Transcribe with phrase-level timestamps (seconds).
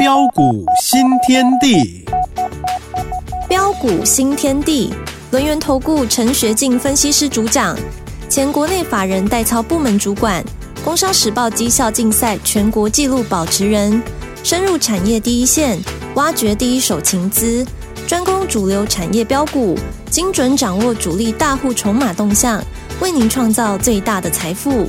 [0.00, 2.02] 标股新天地，
[3.46, 4.94] 标股新天地，
[5.30, 7.76] 轮源投顾陈学进分析师主讲，
[8.26, 10.42] 前国内法人代操部门主管，
[10.82, 14.02] 工商时报绩效竞赛全国纪录保持人，
[14.42, 15.78] 深入产业第一线，
[16.14, 17.62] 挖掘第一手情资，
[18.06, 19.78] 专攻主流产业标股，
[20.10, 22.64] 精准掌握主力大户筹码动向，
[23.00, 24.88] 为您创造最大的财富。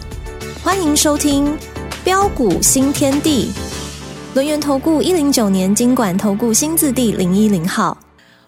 [0.64, 1.54] 欢迎收听
[2.02, 3.52] 标股新天地。
[4.34, 7.98] 轮源投顾一零九年金管投顾新字第零一零号，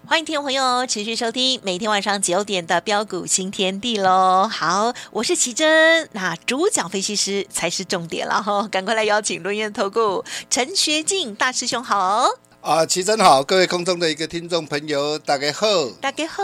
[0.08, 4.48] 欢迎听众朋友持续收听每天晚上九点的标股新天地喽。
[4.50, 12.30] 好，我是奇珍，那主讲分析师才是重点了哈，赶快来邀请轮源投顾陈学进大师兄好。
[12.62, 15.68] 啊，奇珍好，各位空中的一个听众朋友，大家好，
[16.00, 16.42] 大家好，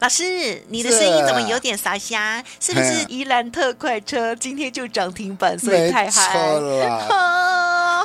[0.00, 2.42] 老师，你的声音怎么有点沙沙？
[2.58, 6.34] 是，不是宜兰特快车今天就涨停板，所以太嗨？
[6.34, 7.60] 没错啦。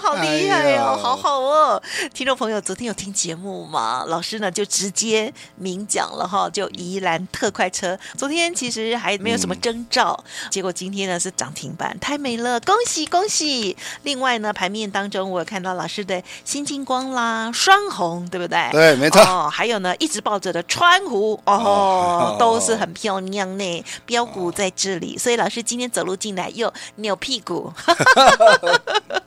[0.10, 1.80] 好厉害哦，好好哦！
[2.16, 4.04] 听众朋友，昨天有听节目吗？
[4.08, 13.78] 老师呢就直接明讲了哈，就宜兰特快车，昨天其实还没有什么征兆，嗯、结果今天呢是涨停板，太美了，恭喜恭喜！
[14.02, 18.68] 另外呢，盘面当中我有看到老师的新金光啦，双红，对不对？
[18.72, 19.22] 对，没错。
[19.22, 27.72] 哦，还有呢，一直抱着的川湖哦，哦， 都是很漂亮呢，标股在这里，所以老师今天走路进来又扭屁股。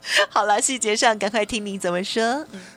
[0.29, 0.59] 好了。
[0.63, 2.23] 细节上，赶快听你怎么说。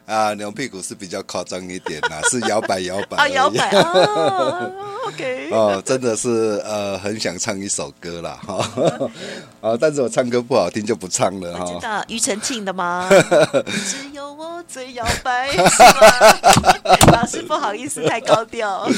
[0.07, 3.17] 啊，扭屁股是比较夸张一点啦，是摇摆摇摆。
[3.17, 4.71] 啊，摇摆啊
[5.07, 5.51] ，OK。
[5.55, 8.41] 哦，真的是呃，很想唱一首歌啦。
[8.45, 9.11] 哈。
[9.61, 11.65] 啊， 但是我唱歌不好听，就不唱了哈。
[11.65, 13.09] 知道庾澄庆的吗？
[13.87, 15.55] 只有我最摇摆，
[17.13, 18.89] 老师不好意思，太高调。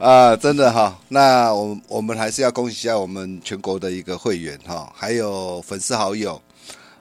[0.00, 0.98] 啊，真的哈。
[1.08, 6.40] 那我我们还是要恭喜一下我们全国的一个会员哈，还有粉丝好友。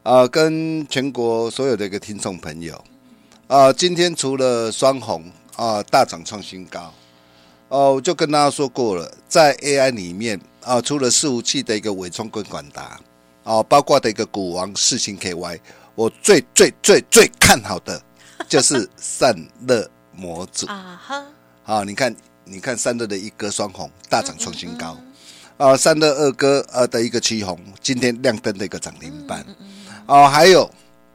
[0.06, 2.75] 啊、呃，跟全国所有的一个听众朋友，
[3.48, 5.23] 啊、呃，今天除了双红
[5.56, 6.94] 啊、呃、大涨创新高，
[7.70, 13.02] 哦、呃，我就跟大家说过了，在 AI 里面啊、呃，除了伺服器的一个伟创跟广达，啊、
[13.55, 15.60] 呃，包括的一个股王四星 KY，
[15.95, 17.99] 我最最最最看好的
[18.48, 19.36] 就是散
[19.67, 20.67] 热模组。
[20.70, 21.26] 啊哈，
[21.64, 24.95] 好，你看你看散热的一哥双红大涨创新高，
[25.58, 29.44] 啊，散热二哥呃的一个七红今天亮灯的一个涨停板。
[30.08, 30.70] 哦，还有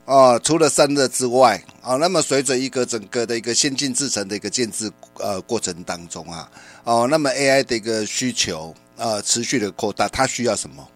[0.04, 6.50] 哦，除了散热之外，哦，那么随着一个整个的一个先进制程的一个建制呃过程当中啊，
[6.84, 10.88] 哦，那么 AI 的一个需求呃持续的扩大，它需要什么？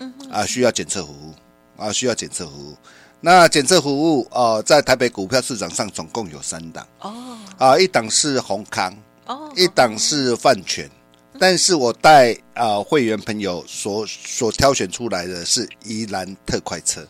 [0.00, 1.34] 嗯啊，需要检测服务
[1.82, 2.76] 啊，需要检测服务。
[3.20, 8.94] 那检测服务哦，在台北股票市场上总共有三档哦，啊，一档是宏康
[9.26, 10.90] 哦，一档是泛全。
[11.38, 17.06] 但是我带啊、呃、会员朋友所所挑选出来的是宜兰特快车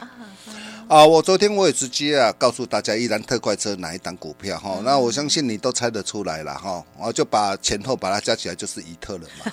[0.88, 9.52] 啊、呃，我昨天我也直接啊告诉大家宜兰特快车哪一档股票哈，那我相信你都猜得出来了哈，我就把前后把它加起来就是宜特了嘛。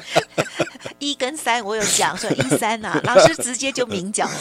[0.98, 4.36] 一跟三我有讲，所以一三呐， 老师直接就明讲了。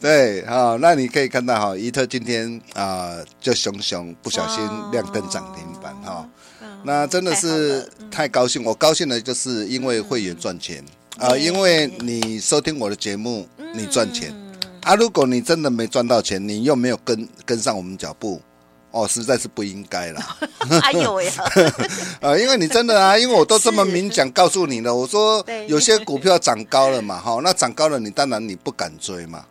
[0.00, 6.28] 对啊，那你可以看到哈，宜特今天啊、呃、就熊熊不小心亮灯涨停板哈。
[6.84, 10.84] 那真的是太高兴，我高兴的就是因为会员赚钱
[11.18, 14.34] 啊，因为你收听我的节目，你赚钱
[14.82, 14.94] 啊。
[14.94, 18.42] 如果你真的没赚到钱，你又没有跟跟上我们脚步，
[18.90, 20.20] 哦，实在是不应该了。
[20.82, 21.32] 哎呦呀！
[22.20, 29.46] 啊，因为你真的啊， 因为我都这么明讲告诉你了，我说有些股票涨高了嘛，哈，那涨高了，你当然你不敢追嘛。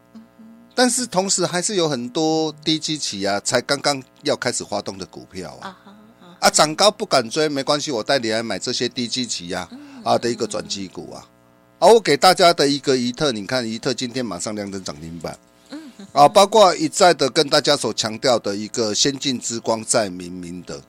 [0.75, 5.75] 但是同时还是有很多低基企啊，才刚刚要开始发动的股票啊。
[6.43, 9.65] 啊，涨高不敢追没关系，我带你来买这些低基期呀，
[10.03, 11.23] 啊的一个转机股啊，
[11.79, 15.39] 啊，我给大家的一个宜特，你看宜特今天马上亮灯涨停板，
[16.11, 20.81] 啊，包括一再的跟大家所强调的一个先进之光在明明的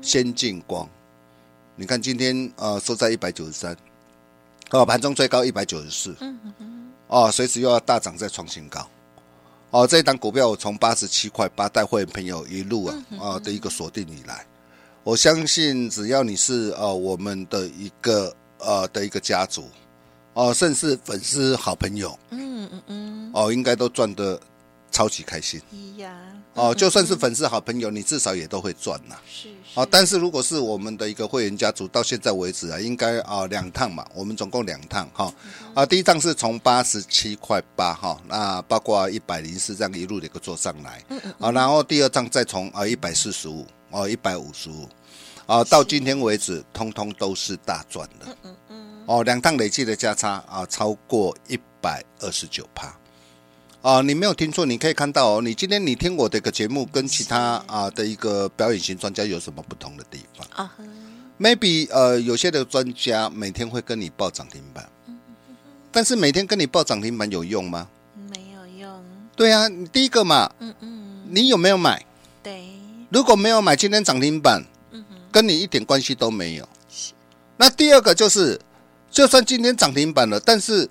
[0.00, 0.88] 先进光，
[1.76, 3.76] 你看今天呃收在一百九十三，
[4.70, 6.16] 啊盘中最高一百九十四，
[7.08, 8.88] 啊随时又要大涨再创新高，
[9.68, 14.46] 哦这一档股票我从八十七块八带会员朋友一路啊啊的一个锁定以来。
[15.08, 19.62] 我相信，只要你是呃我们的一个呃的一个家族，
[20.34, 24.38] 哦、呃，甚至粉丝好朋友，嗯嗯嗯，哦、呃，应该都赚得
[24.90, 25.62] 超级开心。
[25.96, 26.14] 呀，
[26.52, 29.16] 哦，就算是粉丝好朋友，你至少也都会赚呐。
[29.26, 29.48] 是。
[29.72, 35.32] 哦、呃，但是如果是我们的一个会员家族，到现在为止啊，应该啊两趟嘛，我们总共两趟哈。
[35.72, 44.86] 啊、第一趟是从八十七块八哈，那包括一百零四这样一路的一个做上来，嗯嗯，啊，然后第二趟再从啊一百四十五哦一百五十五。
[45.48, 48.26] 啊，到今天为止，通通都是大赚的。
[48.26, 49.02] 嗯嗯嗯。
[49.06, 52.94] 哦，两趟累计的价差啊，超过一百二十九趴。
[53.80, 60.46] 啊，你没有听错，你可以看到哦，你今天你听我的一个节目，跟其他啊的一个表演型专家有什么不同的地方？
[60.66, 60.70] 啊
[61.40, 64.86] ，maybe 呃，有些的专家每天会跟你报涨停板，
[65.90, 67.88] 但是每天跟你报涨停板有用吗？
[68.30, 69.02] 没有用。
[69.34, 72.04] 对啊，第一个嘛，嗯嗯，你有没有买？
[72.42, 72.68] 对，
[73.08, 74.62] 如果没有买，今天涨停板，
[75.30, 76.68] 跟你一点关系都没有。
[77.56, 78.60] 那第二个就是，
[79.10, 80.88] 就算今天涨停板了，但是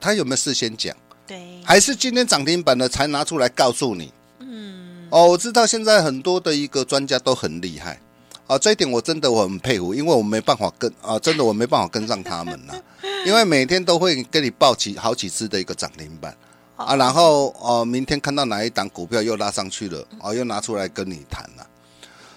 [0.00, 0.94] 他有没有事先讲？
[1.26, 4.12] 对，还是今天涨停板了才拿出来告诉你？
[4.40, 8.00] 嗯，哦，我知道现在很多的一个专家都很厉害，
[8.46, 12.74] 啊，这一点我真的我很佩服，因为我没办法跟啊，真的我没办法跟上他们呐，
[13.24, 16.36] 因为每天都会跟你报几好几次的一个涨停板
[16.76, 21.66] 啊，然后哦，明天看到哪一档股票又拉上去了，哦，又拿出来跟你谈了。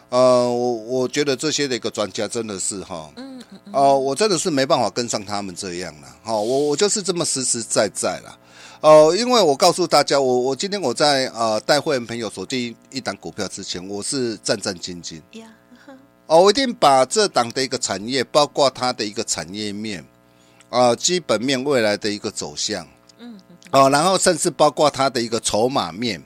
[0.10, 8.40] 呃，我我觉得这些的一个专家真的是哈，嗯嗯，哦，我真的是没办法跟上他们这样了，哈，我我就是这么实实在在了，
[8.80, 15.22] 哦，因为我告诉大家，我我今天我在呃带会员朋友锁定一档股票之前，我是战战兢兢，
[16.28, 20.06] 哦，我一定把这档的一个产业，包括它的一个产业面，
[20.70, 22.88] 啊，基本面未来的一个走向，
[23.20, 23.38] 嗯，
[23.72, 26.24] 哦，然后甚至包括它的一个筹码面，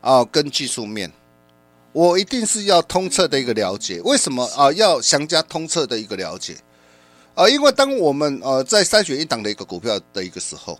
[0.00, 1.08] 哦，跟技术面。
[1.92, 4.70] 我一定是要通彻的一个了解，为什么啊？
[4.72, 6.56] 要详加通彻的一个了解
[7.34, 7.48] 啊？
[7.48, 10.78] 因为当我们呃在筛选一档的一个股票的一个时候，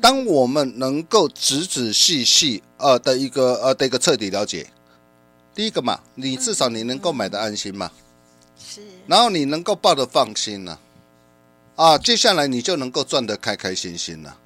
[0.00, 4.66] 当我们能够仔仔细细呃的一个呃的一个彻底了解，
[5.54, 7.90] 第一个嘛，你至少你能够买的安心嘛，
[8.58, 10.78] 是，然后你能够抱的放心呢，
[11.74, 14.38] 啊，接下来你就能够赚得开开心心了。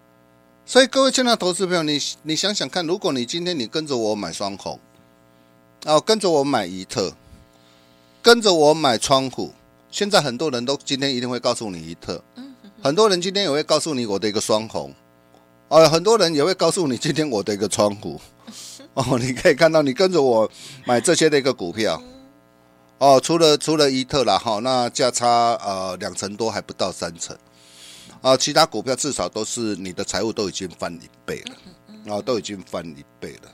[0.66, 4.80] 所以各位亲爱的投资朋友，你你想想看，如果你今天你跟着我买双红。
[5.86, 7.14] 哦，跟着我买宜特，
[8.22, 9.52] 跟着我买窗户。
[9.90, 12.22] 现在很多人都今天一定会告诉你宜特，
[12.82, 14.94] 很多人今天也会告诉你我的一个双红，
[15.68, 18.20] 哦，很多人也会告诉你今天我的一个窗户。
[18.94, 20.50] 哦，你可以看到，你跟着我
[20.84, 22.00] 买这些的一个股票，
[22.98, 27.36] 哦，除了除了伊特啦，哈，那价差呃两成多还不到三成，
[28.20, 33.52] 啊，其他股票至少都是你的财务都已经翻一倍了，啊，都已经翻一倍了，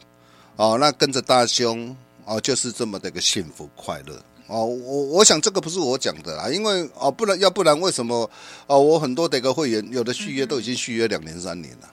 [0.56, 1.96] 哦，那跟着大兄。
[2.26, 8.28] 哦，就是这么的一个幸福快乐哦，我我想这个不是我讲的啦，因为哦，不然要不然为什么
[8.66, 11.88] 哦，我很多的一个会员有的续约都已经续约两年三年了，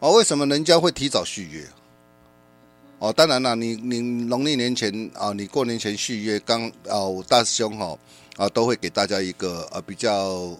[0.00, 1.64] 哦，为什么人家会提早续约？
[2.98, 7.96] 哦，当然了，你你农历年前啊，你过年前续约，刚哦大师兄哈
[8.36, 10.12] 啊都会给大家一个呃比较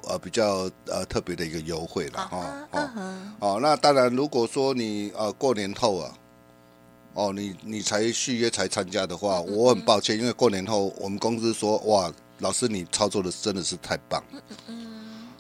[0.07, 2.91] 呃比较呃特别的一个优惠了哈哦
[3.41, 6.15] 哦，那当然如果说你呃过年后啊。
[7.19, 14.41] 哦，你你才续约才参加的话，我很抱歉，因为过年后我们公司说，哇，老师你操作的真的是太棒了，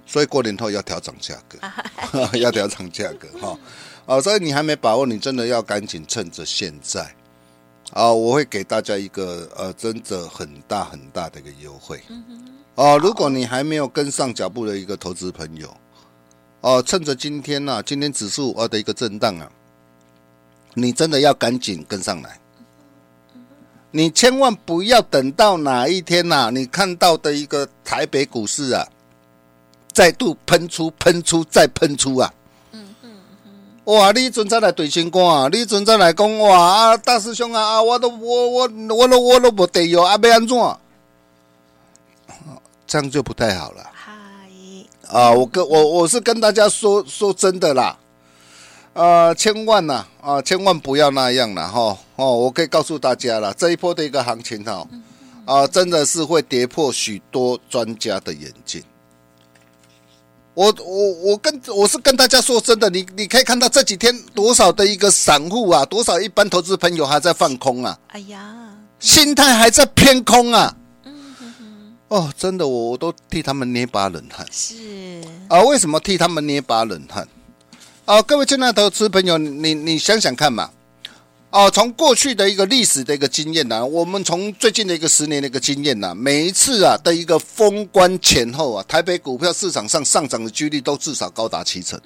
[0.04, 1.56] 所以过年后要调整价格，
[2.36, 3.56] 要调整价格哈，
[4.06, 7.14] 啊，所以你还没把握，你真的要赶紧趁着现在，
[7.92, 12.02] 啊，我会给大家一个呃，真的很大很大的一个优惠，
[12.74, 15.72] 哦，如果你还没有跟上脚步的一个投资朋友，
[16.60, 19.48] 哦，趁着今天呐，今天指数啊的一个震荡啊。
[20.74, 22.38] 你真的要赶紧跟上来，
[23.90, 28.86] 你千万不要等到哪一天呐、啊，你看到的一个台北股市啊，
[29.92, 32.32] 再度喷出、喷出、再喷出啊！
[32.72, 33.10] 嗯嗯
[33.44, 33.50] 嗯，
[33.86, 34.12] 哇！
[34.12, 40.56] 你准再来对新光啊，你准再来讲哇啊，大师兄啊啊，我都我我我都我都不得有啊，要安怎？
[42.86, 43.84] 这样就不太好了。
[43.92, 44.12] 嗨，
[45.08, 47.98] 啊，我跟我我是跟大家说说真的啦。
[48.98, 54.84] 呃，千万呐，啊，千万不要那样了哈，哦，我可以告诉大家了，这一波的一个行情哈，
[55.44, 58.82] 啊，真的是会跌破许多专家的眼镜。
[60.52, 70.76] 我我我跟我是跟大家说真的，你你可以看到这几天多少的一个散户啊，多少一般投资朋友还在放空啊，哎呀，心态还在偏空啊，
[72.08, 74.44] 哦，真的，我我都替他们捏把冷汗。
[74.50, 74.74] 是
[75.46, 77.28] 啊，为什么替他们捏把冷汗？
[78.08, 80.70] 啊，各位亲爱的投资朋友，你你想想看嘛，
[81.50, 92.00] 哦，从过去的一个历史的一个经验呢，我们从最近的一个十年的一个经验呢，每一次啊的一个封关前后啊，台北股票市场上上涨的几率都至少高达七成，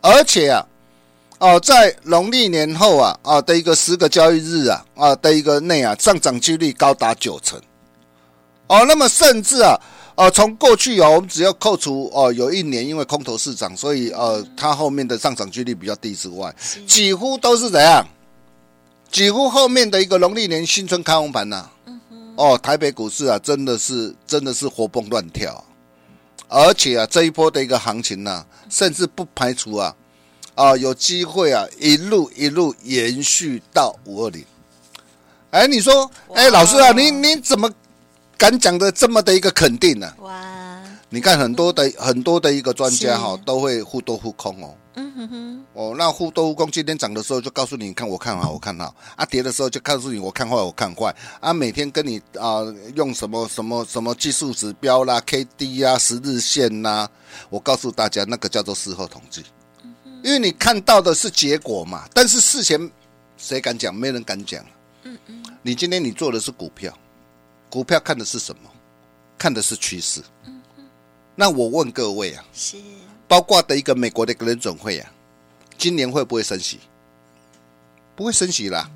[0.00, 0.66] 而且啊，
[1.38, 7.56] 哦，在农历年后啊啊的一个十个交易日啊啊的一个内啊，上涨几率高达九成，
[8.66, 9.80] 哦，那么甚至啊。
[10.14, 16.54] 呃，从过去哦，我们只要扣除哦、呃，有一年因为空头市场，所以呃，它后面的上涨几率比较低之外，
[16.86, 18.06] 几乎都是怎样？
[19.10, 21.68] 几乎后面的一个农历年新春开红盘呐，
[22.36, 25.64] 哦，台北股市啊，真的是真的是活蹦乱跳，
[26.48, 29.94] 而且啊，这一波的一个行情呢、啊，甚至不排除啊，
[30.54, 34.44] 啊，有机会啊，一路一路延续到五二零。
[35.50, 37.70] 哎，你说，哎，老师啊，你你怎么
[38.42, 40.12] 敢讲的这么的一个肯定呢？
[40.18, 44.74] 哇，你看很多的很多的一个专家哈，都会互多互空哦。
[44.96, 51.52] 嗯哼哼，哦，那互多互空，今天涨的时候就告诉你，你看我看好，我看好啊；跌的时候就告诉你，我看坏，我看坏啊。
[51.52, 52.62] 每天跟你啊
[52.96, 57.06] 用什么什么什么技术指标啦、K D 啊、十日线呐，
[57.48, 59.44] 我告诉大家，那个叫做事后统计，
[60.24, 62.90] 因为你看到的是结果嘛，但是事前
[63.38, 63.94] 谁敢讲？
[63.94, 64.60] 没人敢讲。
[65.04, 66.92] 嗯嗯，你今天你做的是股票，
[67.72, 68.68] 股票看的是什么？
[69.38, 70.20] 看的是趋势。
[71.34, 72.76] 那我问各位啊，是。
[73.26, 75.10] 包括的一个美国的一个联准会啊，
[75.78, 76.78] 今年会不会升息？
[78.14, 78.90] 不会升息啦。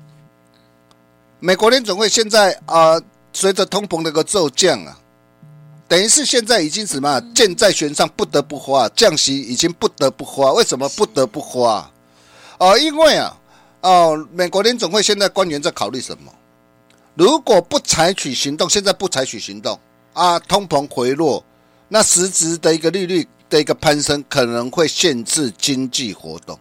[1.39, 3.01] 美国联准会现在啊，
[3.33, 4.95] 随着通膨的一个骤降啊，
[5.87, 10.53] 等于是现在已经什么箭在弦上，不得不花，降息已经不得不花。
[10.53, 11.91] 为什么不得不花？
[12.59, 13.35] 哦，因为啊，
[13.81, 16.31] 哦，美国联总会现在官员在考虑什么？
[17.17, 19.79] 如果不采取行动，现在不采取行动
[20.13, 21.43] 啊，通膨回落，
[21.89, 23.27] 那实质的一个利率。
[23.49, 26.59] 的一个攀升可能会限制经济活动，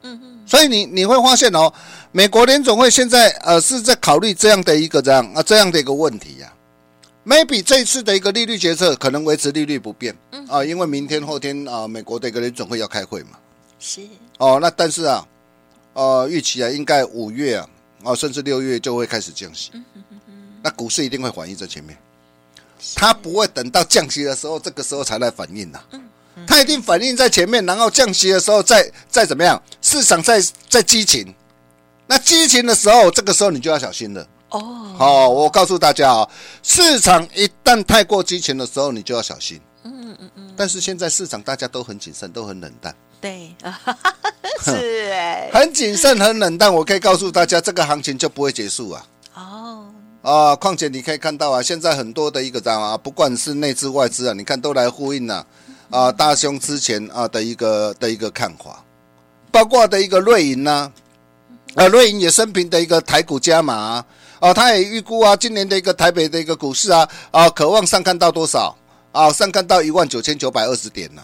[0.00, 1.70] 嗯嗯，所以你你会发现哦，
[2.10, 6.50] 美国联总会现在呃是在考虑这样的一个这样啊这样的一个问题呀。
[7.26, 13.32] Maybe 这一次的一个利率决策可能维持利率不变，嗯啊，因为明天后天啊美国的一个联总会要开会嘛，
[13.78, 14.00] 是
[14.38, 15.28] 哦，那但是啊，
[15.92, 17.68] 呃预期啊应该五月啊
[18.06, 21.96] 啊甚至六月就会开始降息，嗯嗯嗯，那股市一定会反映在前面。
[22.94, 25.80] 它不会等到降息的时候，这个时候才来反应呐。
[26.46, 31.34] 它一定反应在前面，然后降息的时候再再怎么样，市场在在激情，
[32.06, 34.28] 那激情的时候，这个时候你就要小心了。
[34.50, 34.60] 哦，
[34.96, 36.28] 好，我告诉大家啊，
[36.62, 39.60] 市场一旦太过激情的时候，你就要小心。
[39.82, 40.54] 嗯嗯嗯。
[40.56, 42.94] 但是现在市场大家都很谨慎，都很冷淡。
[43.20, 43.54] 对，
[44.62, 46.72] 是哎，很谨慎，很冷淡。
[46.72, 49.06] 我可以告诉大家，这个行情就不会结束啊。
[49.34, 49.86] 哦。
[50.22, 55.46] 啊，况且你可以看到啊，现在很多的一个这样啊，不管是内资外资啊，你看都来呼应了
[55.90, 58.84] 啊，大兄之前啊的一个的一个看法，
[59.50, 60.92] 包括的一个瑞银呢，
[61.74, 64.04] 啊，瑞银也生平的一个台股加码啊，
[64.40, 68.76] 啊，他也预估啊，今年的一个台北的一个股市啊，啊，渴望上看到多少
[69.12, 69.32] 啊？
[69.32, 71.22] 上看到一万九千九百二十点呢？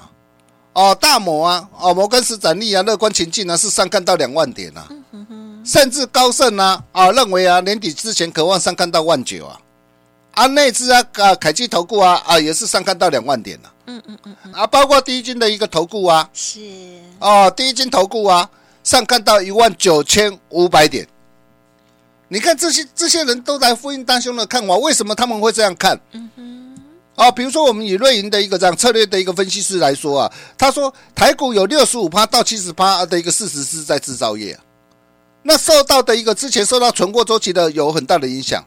[0.72, 4.88] 哦，大摩啊，哦，摩根士丹利啊，乐观情境呢，是上看到两万点啊。
[5.64, 9.60] 甚至高盛啊啊认为啊年底之前渴望上看到万九啊，
[10.32, 16.28] 啊内资啊啊凯基投顾啊啊也是上看到两万点啊，嗯嗯嗯啊包括第一金的一个投顾啊。
[16.32, 16.60] 是。
[17.20, 18.48] 哦第一金投顾啊
[18.82, 21.06] 上看到一万九千五百点，
[22.26, 26.00] 你看这些这些人都来呼应大兄的看法，为什么他们会这样看？
[26.10, 26.61] 嗯哼
[27.14, 34.64] 啊比如说我们以瑞银的一个这样策略的一个分析师来说啊，他说台股有六十五趴到七十趴的一个事实是在制造业啊。
[35.42, 38.64] 那受到的一个之前受到存货周期的有很大的影响。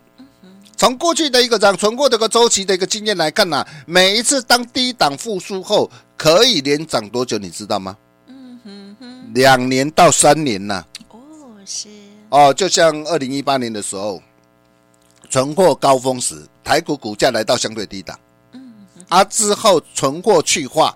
[0.78, 7.38] 从过去的一个涨存货的一个周期的一个经验来看呢，每一次当低档复苏后，可以连涨多久？
[7.38, 7.96] 你知道吗？
[8.28, 10.84] 嗯哼哼，两年到三年呐。
[11.10, 11.18] 哦，
[11.66, 11.88] 是。
[12.28, 14.22] 哦，就像二零一八年的时候，
[15.30, 18.20] 存货高峰时，台股股价来到相对低档。
[19.10, 19.20] 嗯。
[19.20, 20.96] 而之后存货去化，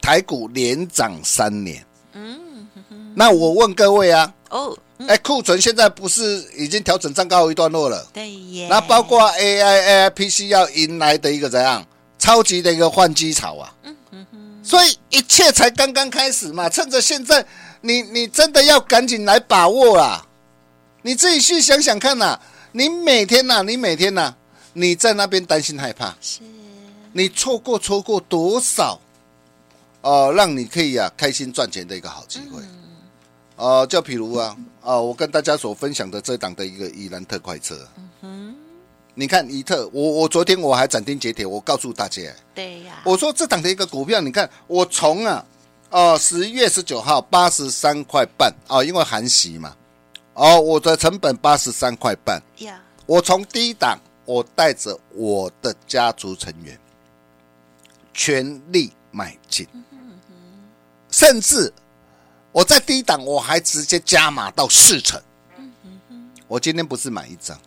[0.00, 1.84] 台股连涨三年。
[2.12, 3.12] 嗯哼。
[3.14, 4.32] 那我问各位啊。
[4.50, 4.76] 哦。
[5.08, 6.22] 哎，库存现在不是
[6.56, 8.06] 已经调整站高一段落了？
[8.12, 8.68] 对耶。
[8.70, 11.84] 那包括 AI、AI、PC 要迎来的一个怎样
[12.16, 13.74] 超级的一个换机潮啊？
[13.82, 14.60] 嗯嗯嗯。
[14.62, 17.44] 所以一切才刚刚开始嘛，趁着现在，
[17.80, 20.24] 你你真的要赶紧来把握啊！
[21.02, 22.38] 你自己去想想看呐，
[22.72, 24.32] 你每天呐，你每天呐，
[24.74, 26.40] 你在那边担心害怕，是。
[27.16, 29.00] 你错过错过多少
[30.02, 32.60] 哦，让你可以啊开心赚钱的一个好机会。
[33.56, 34.54] 哦，就比如啊。
[34.84, 37.74] 啊，我跟大家所分享的这档的一个伊兰特快车，
[39.14, 42.20] 你看伊特，我我昨天我还斩钉截铁，我告诉大家，
[42.54, 45.42] 对呀，我说这档的一个股票，你看我从啊，
[45.88, 49.74] 哦十一月十九号八十三块半啊，因为含息嘛，
[50.34, 56.78] 哦，我的成本八十三块半，呀，我从低档，我带着我的家族成员
[58.14, 59.68] 全力买进，
[61.10, 61.70] 甚至。
[62.52, 65.20] 我在低档，我还直接加码到四成。
[66.46, 67.58] 我今天不是买一张，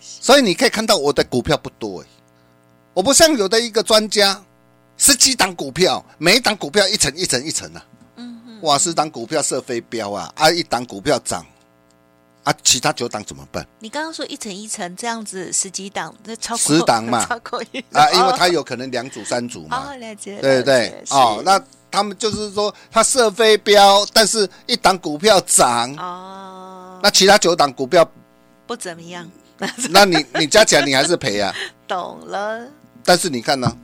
[0.00, 2.02] 所以你可以看到我的股票不多。
[2.94, 4.42] 我不像有的一个专家，
[4.96, 7.84] 十几档股票，每一档股票一层一层一层啊。
[8.62, 11.44] 哇，十档股票射飞镖啊，啊，一档股票涨，
[12.44, 13.66] 啊，其他九档怎么办？
[13.80, 17.24] 你刚刚说一层一层这样子，十几档，那超过十档嘛？
[17.28, 17.58] 超过
[17.92, 19.90] 啊，因为它有可能两组三组嘛。
[19.90, 20.40] 哦，了解。
[20.40, 21.04] 对对对。
[21.10, 21.62] 哦，那。
[21.94, 28.02] 他们就是说他设飞镖，但是一档股票涨哦，那其他九档股票
[28.66, 29.30] 不怎么样，
[29.90, 31.54] 那你你加起来你还是赔啊？
[31.86, 32.66] 懂了。
[33.04, 33.76] 但是你看呢、啊，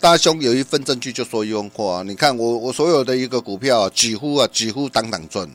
[0.00, 5.46] 大兄有一份证据就说用过啊，你看我我所有的一个股票、啊、几乎啊几乎档档赚。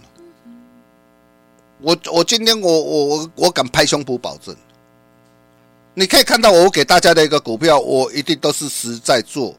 [1.82, 4.56] 我我今天我我我我敢拍胸脯保证，
[5.94, 9.56] 你可以看到我给大家的一个股票，我一定都是实在做，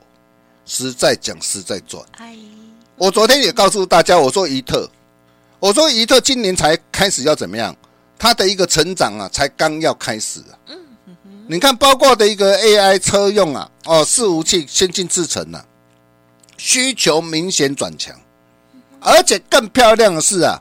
[0.66, 2.04] 实在讲，实在赚。
[2.96, 4.86] 我昨天也告诉大家，我说怡特，
[5.58, 7.74] 我说怡特今年才开始要怎么样，
[8.18, 10.52] 它的一个成长啊，才刚要开始啊。
[11.48, 15.64] 你看，包括的一个 AI 车用啊，哦，伺服器、先进制程啊，
[16.58, 18.14] 需求明显转强，
[19.00, 20.60] 而且更漂亮的是啊。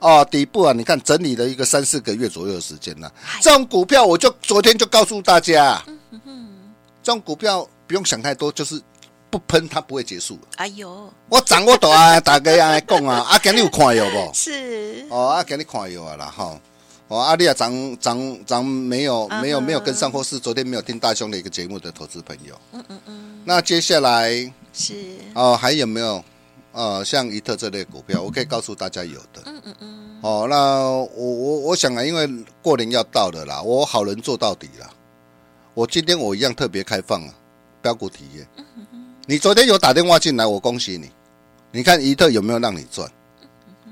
[0.00, 3.12] 哦，底部啊，你看整理了一个三四个月左右的时间了。
[3.40, 5.82] 这种股票，我就昨天就告诉大家，
[7.02, 8.80] 这种股票不用想太多，就是
[9.28, 10.38] 不喷它不会结束。
[10.56, 14.30] 哎呦，我掌握到啊，大家来讲啊，阿， 给你有看有不？
[14.32, 16.58] 是哦，阿，给你看有啊啦哈。
[17.08, 22.58] 哦，阿丽亚咱咱咱没有没有没有跟上，或是昨天没有听大兄的一个节目的投资朋友。
[22.72, 23.40] 嗯嗯嗯。
[23.44, 24.30] 那接下来
[24.72, 24.94] 是
[25.34, 26.24] 哦，还有没有？
[26.72, 29.42] 呃，像宜特这类股票，我可以告诉大家有的。
[29.46, 30.18] 嗯嗯嗯。
[30.22, 30.56] 哦，那
[30.88, 32.28] 我我我想啊，因为
[32.62, 34.88] 过年要到了啦，我好人做到底啦。
[35.74, 37.34] 我今天我一样特别开放啊，
[37.82, 38.46] 标股体验。
[38.56, 39.14] 嗯嗯嗯。
[39.26, 41.10] 你昨天有打电话进来，我恭喜你。
[41.72, 43.10] 你看宜特有没有让你赚？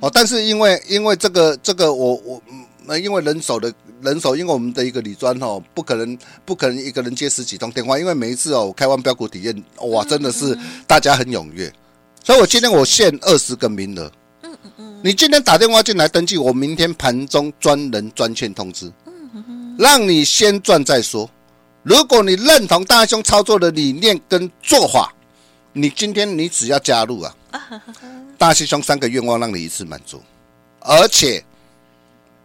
[0.01, 2.43] 哦，但是因为因为这个这个我我
[2.85, 10.57] 那因为人手的人手，因为我们的一个李专哦，不可能不可能一个人接十几通电话，因为每一次哦，我开完标股体验，哇，真的是
[10.87, 11.73] 大家很踊跃。
[12.29, 14.13] 所以我今天我限二十个名额。
[14.43, 15.01] 嗯嗯嗯。
[15.03, 18.85] 你今天打电话进来登记，我明天盘中专人专线通知。
[19.07, 19.77] 嗯嗯嗯。
[19.79, 21.31] 让你先赚再说。
[21.83, 25.11] 如果你认同大兄操作的理念跟做法，
[25.73, 27.35] 你今天你只要加入啊，
[28.37, 30.23] 大师兄三个愿望让你一次满足，
[30.81, 31.43] 而且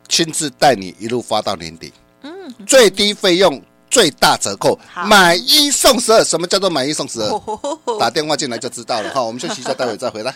[0.08, 1.92] 亲自带你一路发到年底。
[2.22, 2.32] 嗯。
[2.66, 3.62] 最低费用。
[3.94, 6.24] 最大折扣，买一送十二。
[6.24, 7.98] 什么叫做买一送十二？
[8.00, 9.14] 打电话进来就知道了。
[9.14, 10.34] 好，我们 休息一下，待会再回来。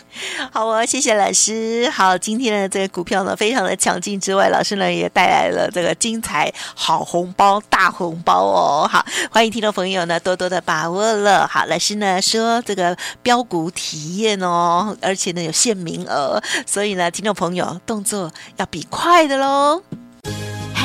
[0.52, 1.90] 好哦，谢谢老师。
[1.90, 8.88] 好，今天的这个股票呢，非常的强劲之外，老师呢也带来了这个精彩好红包、大红包哦。
[8.88, 11.44] 好，欢迎听众朋友呢多多的把握了。
[11.48, 19.82] 好，老师呢说这个标股体验哦，而且呢有限名额，所以呢听众朋友动作要比快的喽。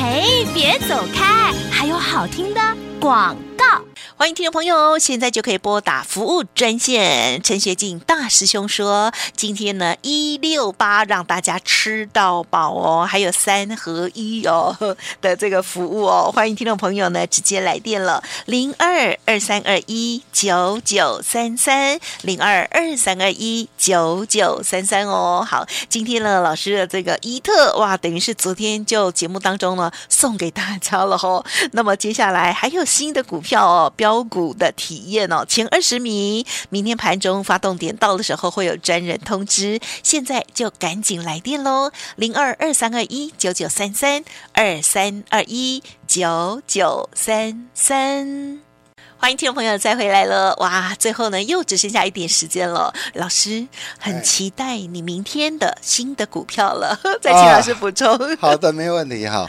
[0.06, 2.60] 哎，别走开，还有好听的
[3.00, 3.34] 广。
[4.16, 7.42] 欢迎听众朋友，现在就可以拨打服务专线。
[7.42, 16.30] 陈学进大师兄说，今天呢一六八让大家吃到饱哦，还有三合一哦的这个服务哦。
[16.32, 25.44] 欢迎听众朋友呢直接来电了，零二二三二一九九三三零二二三二一九九三三哦。
[25.46, 31.44] 好，今天呢老师的这个伊特哇，等于是昨天就节目当中呢送给大家了哦。
[31.72, 33.92] 那么接下来还有新的股票哦。
[34.04, 48.60] 标股的体验哦，前二十名，明天盘中发动点到的时候会有专人通知，现在就赶紧来电喽，零二二三二一九九三三二三二一九九三三，
[49.16, 53.66] 欢迎听众朋友再回来了，哇，最后呢又只剩下一点时间了，老师
[53.98, 58.14] 很期待你明天的新的股票了， 再请老师补充。
[58.14, 59.48] 啊、好的，没问题哈，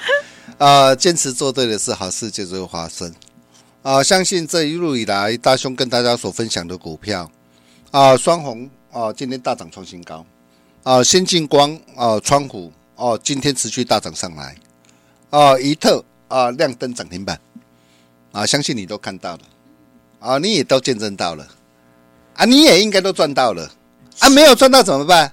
[0.59, 3.13] 呃，坚持做对的事，好事就会发生。
[3.85, 7.29] 啊，相信这一路以来，大兄跟大家所分享的股票，
[7.91, 10.25] 啊，双红啊，今天大涨创新高，
[10.81, 14.55] 啊，先进光啊，窗户哦，今天持续大涨上来，
[15.29, 17.39] 啊，宜特啊，亮灯涨停板，
[18.31, 19.41] 啊，相信你都看到了，
[20.17, 21.47] 啊，你也都见证到了，
[22.33, 23.71] 啊，你也应该都赚到了，
[24.17, 25.31] 啊，没有赚到怎么办？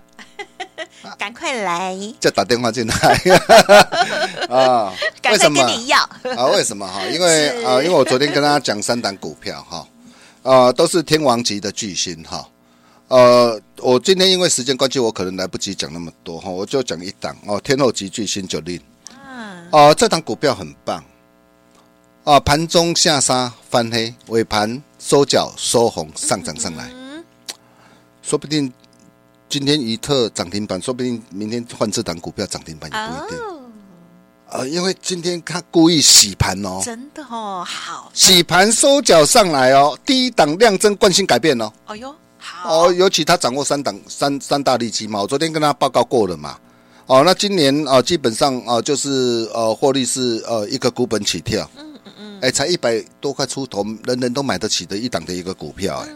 [1.18, 1.96] 赶快来！
[2.20, 2.94] 就打电话进来
[4.48, 4.92] 啊！
[5.30, 5.64] 为什么？
[5.64, 5.98] 跟你要
[6.36, 6.46] 啊？
[6.52, 7.04] 为什么哈？
[7.12, 9.86] 因为啊，因为我昨天跟大家讲三档股票哈，
[10.42, 12.46] 呃，都是天王级的巨星哈。
[13.08, 19.66] 呃，我今天因为时间关系，我可能来不及讲那么多哈，我就讲一档哦，天后级巨星九令啊。
[19.70, 21.04] 哦，这档股票很棒
[22.24, 22.38] 啊！
[22.40, 26.90] 盘中下杀翻黑，尾盘收脚收红，上涨上来，
[28.22, 28.72] 说不定。
[29.52, 33.38] 今天一特涨停板，说不定明天换这档股票涨停板也不一定。
[34.48, 41.70] 呃，因为今天他故意洗盘哦，真的哦，好，洗盘收脚上来哦，第一档量增惯性改变哦。
[41.86, 46.56] 哦哟，好哦，尤其他掌握三档三三大利基嘛，我昨天跟他报告过了嘛。
[47.04, 56.08] 哦，那今年啊，基本上啊，就是呃，获利是呃一个股本起跳，嗯嗯嗯，哎，才一百多块出头，人人都买得起的一档的一个股票，哎。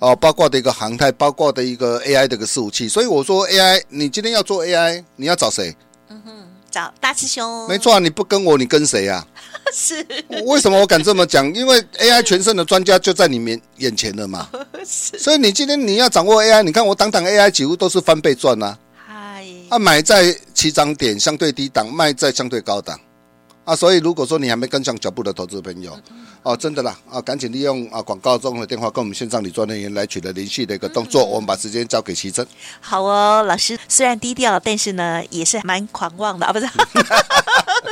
[0.00, 2.88] 哦，包括的一个航太，包括的一个 AI 的一个伺服器。
[2.88, 5.74] 所以我说 AI，你今天要做 AI，你要找谁？
[6.08, 6.32] 嗯哼，
[6.70, 7.66] 找大师兄。
[7.68, 9.26] 没错啊，你不跟我，你跟谁呀？
[9.74, 10.06] 是。
[10.46, 11.52] 为什么我敢这么讲？
[11.52, 14.48] 因为 AI 全胜的专家就在你面眼前了嘛。
[14.86, 15.18] 是。
[15.18, 18.78] 所以你今天你要掌握 AI，你看我档档 AI 几乎都是翻倍赚啊。
[19.06, 19.44] 嗨。
[19.68, 22.98] 啊，买在起涨点相对低档，卖在相对高档。
[23.68, 25.94] 啊，所以如果说你还没跟上脚步的投资朋友，
[26.42, 32.46] 哦，真的啦，啊，赶紧利用啊广告中的电话跟我们线上理专人员来取得联系的一个动作，我们把时间交给奇珍。
[32.80, 36.66] 好哦，老师虽然低调，但是呢也是蛮狂妄的啊，不是？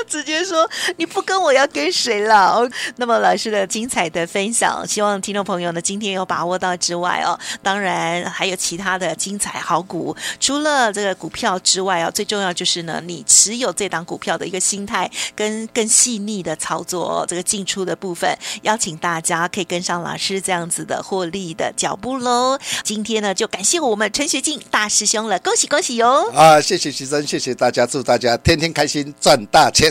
[0.05, 2.51] 直接说你不跟我要跟谁了？
[2.51, 15.67] 哦，那么老师的精彩的分享，希望听众朋友呢今天有把握到之外哦，当然还有其他的精彩好股，除了这个股票之外啊，最重要就是呢你持有这档股票的一个心态跟。
[15.75, 22.59] 更细腻的操作，这个进出的部分，邀请大家可以跟上老师这样子的获利的脚步喽。
[22.83, 26.31] 今天呢，就感谢我们陈学进大师兄了，恭喜恭喜哟！
[26.33, 29.86] 啊，谢谢徐生，谢谢大家，祝大家天天开心，赚大钱。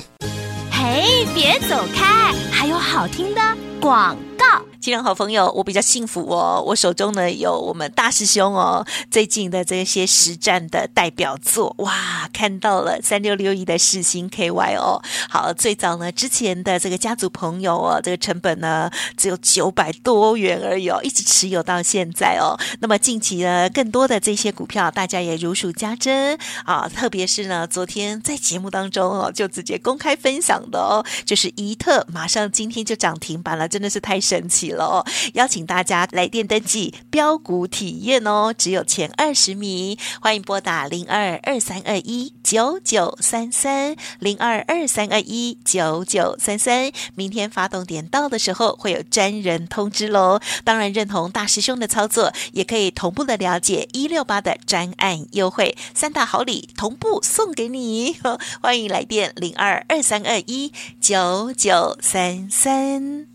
[0.72, 3.42] 嘿，别走开，还有好听的
[3.80, 4.46] 广告。
[4.86, 22.56] 亲人好朋友，我比较幸福哦，我手中呢有我们大师兄哦最近的这些实战的代表作哇，看到了三六六一的世星 KY 哦，好，最早呢之前的这个家族朋友哦，这个成本呢只有九百多元而已哦，一直持有到现在哦。
[22.80, 34.75] 那么近期呢更多的这些股票，大家也如数家珍啊，特别是呢昨天在节目当中哦就直接公开分享的哦，就是宜特马上今天就涨停板了，真的是太神奇了。
[34.76, 46.92] 了，邀请大家来电登记标股体验哦，只有前二十名，欢迎拨打零二二三二一九九三三零二二三二一九九三三。
[47.16, 50.40] 明天发动点到的时候会有专人通知喽。
[50.64, 58.18] 当然认同大师兄的操作，也可以同步的了解一六八的专案优惠，三大好礼同步送给你。
[58.62, 63.35] 欢迎来电零二二三二一九九三三。